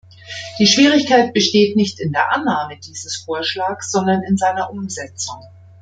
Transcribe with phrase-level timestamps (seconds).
[0.57, 5.43] Die Schwierigkeit besteht nicht in der Annahme dieses Vorschlags, sondern in seiner Umsetzung.